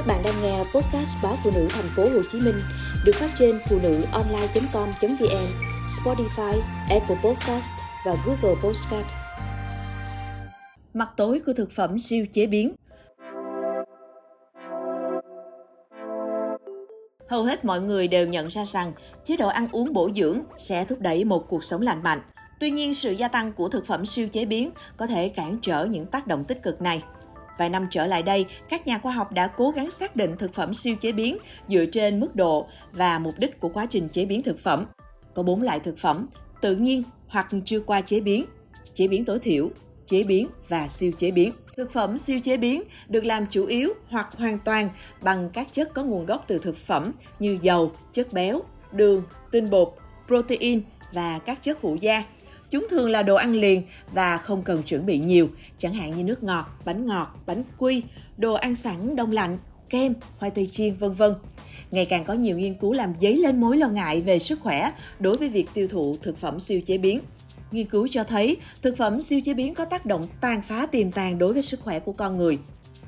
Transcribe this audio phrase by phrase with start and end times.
[0.00, 2.54] Các bạn đang nghe podcast báo phụ nữ thành phố Hồ Chí Minh
[3.04, 5.46] được phát trên phụ nữ online.com.vn,
[5.86, 7.72] Spotify, Apple Podcast
[8.06, 9.06] và Google Podcast.
[10.94, 12.74] Mặt tối của thực phẩm siêu chế biến
[17.28, 18.92] Hầu hết mọi người đều nhận ra rằng
[19.24, 22.20] chế độ ăn uống bổ dưỡng sẽ thúc đẩy một cuộc sống lành mạnh.
[22.60, 25.84] Tuy nhiên, sự gia tăng của thực phẩm siêu chế biến có thể cản trở
[25.84, 27.02] những tác động tích cực này.
[27.60, 30.54] Vài năm trở lại đây, các nhà khoa học đã cố gắng xác định thực
[30.54, 34.24] phẩm siêu chế biến dựa trên mức độ và mục đích của quá trình chế
[34.24, 34.86] biến thực phẩm.
[35.34, 36.26] Có bốn loại thực phẩm,
[36.60, 38.44] tự nhiên hoặc chưa qua chế biến,
[38.94, 39.70] chế biến tối thiểu,
[40.06, 41.52] chế biến và siêu chế biến.
[41.76, 44.90] Thực phẩm siêu chế biến được làm chủ yếu hoặc hoàn toàn
[45.22, 49.70] bằng các chất có nguồn gốc từ thực phẩm như dầu, chất béo, đường, tinh
[49.70, 49.94] bột,
[50.26, 50.82] protein
[51.12, 52.24] và các chất phụ gia.
[52.70, 55.48] Chúng thường là đồ ăn liền và không cần chuẩn bị nhiều,
[55.78, 58.02] chẳng hạn như nước ngọt, bánh ngọt, bánh quy,
[58.36, 61.34] đồ ăn sẵn đông lạnh, kem, khoai tây chiên, vân vân.
[61.90, 64.92] Ngày càng có nhiều nghiên cứu làm dấy lên mối lo ngại về sức khỏe
[65.20, 67.20] đối với việc tiêu thụ thực phẩm siêu chế biến.
[67.70, 71.12] Nghiên cứu cho thấy thực phẩm siêu chế biến có tác động tàn phá tiềm
[71.12, 72.58] tàng đối với sức khỏe của con người.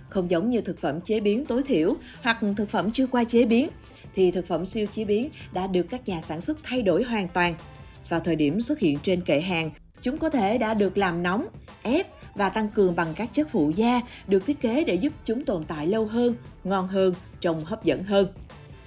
[0.08, 3.44] Không giống như thực phẩm chế biến tối thiểu hoặc thực phẩm chưa qua chế
[3.44, 3.68] biến,
[4.14, 7.28] thì thực phẩm siêu chế biến đã được các nhà sản xuất thay đổi hoàn
[7.28, 7.54] toàn–
[8.08, 9.70] vào thời điểm xuất hiện trên kệ hàng,
[10.02, 11.46] chúng có thể đã được làm nóng,
[11.82, 15.44] ép và tăng cường bằng các chất phụ gia được thiết kế để giúp chúng
[15.44, 18.26] tồn tại lâu hơn, ngon hơn, trông hấp dẫn hơn.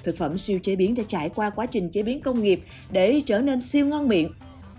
[0.04, 3.22] Thực phẩm siêu chế biến đã trải qua quá trình chế biến công nghiệp để
[3.26, 4.32] trở nên siêu ngon miệng.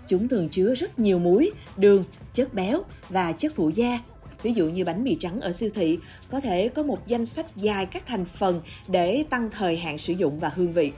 [0.07, 3.99] Chúng thường chứa rất nhiều muối, đường, chất béo và chất phụ gia.
[4.43, 7.45] Ví dụ như bánh mì trắng ở siêu thị có thể có một danh sách
[7.55, 10.91] dài các thành phần để tăng thời hạn sử dụng và hương vị.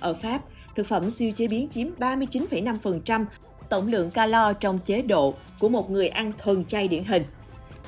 [0.00, 0.42] Ở Pháp,
[0.74, 3.24] thực phẩm siêu chế biến chiếm 39,5%
[3.68, 7.22] tổng lượng calo trong chế độ của một người ăn thuần chay điển hình,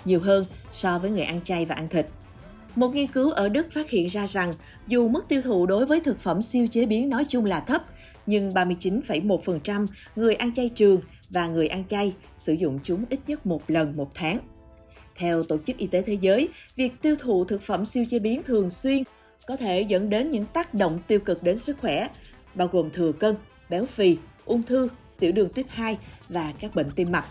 [0.04, 2.06] nhiều hơn so với người ăn chay và ăn thịt.
[2.74, 4.54] Một nghiên cứu ở Đức phát hiện ra rằng
[4.86, 7.82] dù mức tiêu thụ đối với thực phẩm siêu chế biến nói chung là thấp,
[8.26, 11.00] nhưng 39,1% người ăn chay trường
[11.30, 14.38] và người ăn chay sử dụng chúng ít nhất một lần một tháng.
[15.16, 18.42] Theo Tổ chức Y tế Thế giới, việc tiêu thụ thực phẩm siêu chế biến
[18.42, 19.02] thường xuyên
[19.46, 22.08] có thể dẫn đến những tác động tiêu cực đến sức khỏe,
[22.54, 23.36] bao gồm thừa cân,
[23.68, 24.88] béo phì, ung thư,
[25.18, 25.98] tiểu đường tuyếp 2
[26.28, 27.26] và các bệnh tim mạch.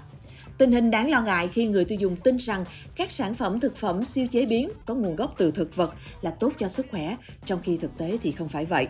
[0.57, 3.75] Tình hình đáng lo ngại khi người tiêu dùng tin rằng các sản phẩm thực
[3.75, 7.17] phẩm siêu chế biến có nguồn gốc từ thực vật là tốt cho sức khỏe,
[7.45, 8.87] trong khi thực tế thì không phải vậy.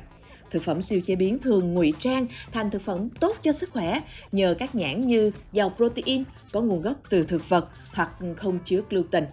[0.51, 4.01] Thực phẩm siêu chế biến thường ngụy trang thành thực phẩm tốt cho sức khỏe
[4.31, 8.81] nhờ các nhãn như giàu protein có nguồn gốc từ thực vật hoặc không chứa
[8.89, 9.25] gluten.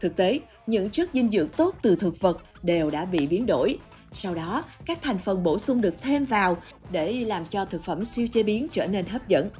[0.00, 3.78] Thực tế, những chất dinh dưỡng tốt từ thực vật đều đã bị biến đổi
[4.12, 6.56] sau đó, các thành phần bổ sung được thêm vào
[6.90, 9.50] để làm cho thực phẩm siêu chế biến trở nên hấp dẫn.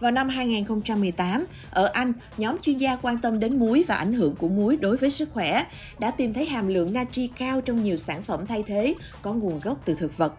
[0.00, 4.36] Vào năm 2018, ở Anh, nhóm chuyên gia quan tâm đến muối và ảnh hưởng
[4.36, 5.64] của muối đối với sức khỏe
[5.98, 9.60] đã tìm thấy hàm lượng natri cao trong nhiều sản phẩm thay thế có nguồn
[9.60, 10.34] gốc từ thực vật.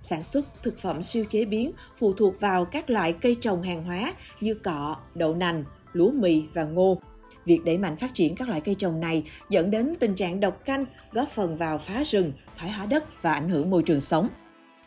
[0.00, 3.82] Sản xuất thực phẩm siêu chế biến phụ thuộc vào các loại cây trồng hàng
[3.82, 7.00] hóa như cọ, đậu nành, lúa mì và ngô.
[7.48, 10.64] Việc đẩy mạnh phát triển các loại cây trồng này dẫn đến tình trạng độc
[10.64, 14.28] canh, góp phần vào phá rừng, thoái hóa đất và ảnh hưởng môi trường sống.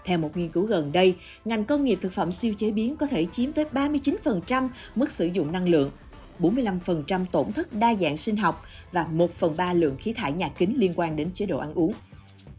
[0.05, 3.05] Theo một nghiên cứu gần đây, ngành công nghiệp thực phẩm siêu chế biến có
[3.05, 5.91] thể chiếm tới 39% mức sử dụng năng lượng,
[6.39, 10.49] 45% tổn thất đa dạng sinh học và 1 phần 3 lượng khí thải nhà
[10.57, 11.93] kính liên quan đến chế độ ăn uống.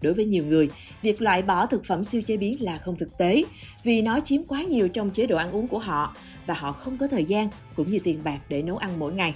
[0.03, 0.71] Đối với nhiều người,
[1.03, 3.45] việc loại bỏ thực phẩm siêu chế biến là không thực tế
[3.85, 6.99] vì nó chiếm quá nhiều trong chế độ ăn uống của họ và họ không
[6.99, 9.35] có thời gian cũng như tiền bạc để nấu ăn mỗi ngày.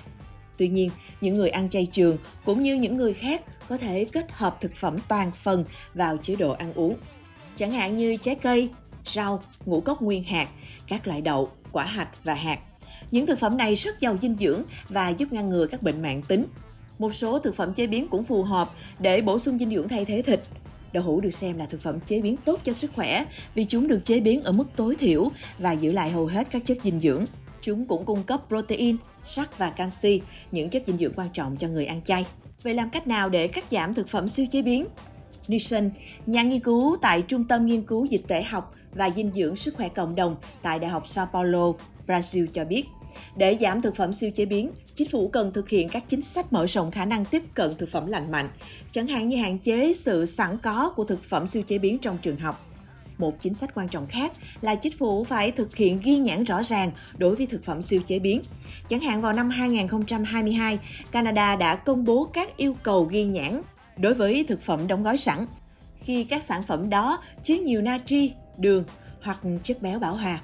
[0.59, 0.91] Tuy nhiên,
[1.21, 4.75] những người ăn chay trường cũng như những người khác có thể kết hợp thực
[4.75, 6.97] phẩm toàn phần vào chế độ ăn uống.
[7.56, 8.71] Chẳng hạn như trái cây,
[9.06, 10.49] rau, ngũ cốc nguyên hạt,
[10.87, 12.59] các loại đậu, quả hạch và hạt.
[13.11, 16.22] Những thực phẩm này rất giàu dinh dưỡng và giúp ngăn ngừa các bệnh mạng
[16.22, 16.45] tính.
[16.99, 20.05] Một số thực phẩm chế biến cũng phù hợp để bổ sung dinh dưỡng thay
[20.05, 20.41] thế thịt.
[20.93, 23.25] Đậu hũ được xem là thực phẩm chế biến tốt cho sức khỏe
[23.55, 26.62] vì chúng được chế biến ở mức tối thiểu và giữ lại hầu hết các
[26.65, 27.27] chất dinh dưỡng.
[27.66, 30.21] Chúng cũng cung cấp protein, sắt và canxi,
[30.53, 32.27] những chất dinh dưỡng quan trọng cho người ăn chay.
[32.62, 34.86] Vậy làm cách nào để cắt giảm thực phẩm siêu chế biến?
[35.48, 35.91] Nielsen,
[36.27, 39.74] nhà nghiên cứu tại Trung tâm Nghiên cứu Dịch tễ học và Dinh dưỡng Sức
[39.74, 41.72] khỏe Cộng đồng tại Đại học Sao Paulo,
[42.07, 42.84] Brazil cho biết,
[43.36, 46.53] để giảm thực phẩm siêu chế biến, chính phủ cần thực hiện các chính sách
[46.53, 48.48] mở rộng khả năng tiếp cận thực phẩm lành mạnh,
[48.92, 52.18] chẳng hạn như hạn chế sự sẵn có của thực phẩm siêu chế biến trong
[52.18, 52.66] trường học
[53.18, 56.63] một chính sách quan trọng khác là chính phủ phải thực hiện ghi nhãn rõ
[56.63, 58.42] ràng đối với thực phẩm siêu chế biến.
[58.89, 60.78] Chẳng hạn vào năm 2022,
[61.10, 63.63] Canada đã công bố các yêu cầu ghi nhãn
[63.97, 65.47] đối với thực phẩm đóng gói sẵn
[65.98, 68.84] khi các sản phẩm đó chứa nhiều natri, đường
[69.22, 70.41] hoặc chất béo bão hòa.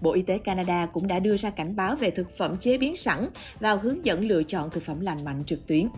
[0.00, 2.96] Bộ Y tế Canada cũng đã đưa ra cảnh báo về thực phẩm chế biến
[2.96, 3.28] sẵn
[3.60, 5.88] vào hướng dẫn lựa chọn thực phẩm lành mạnh trực tuyến.